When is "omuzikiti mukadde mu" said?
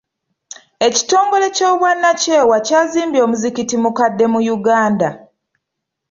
3.25-4.39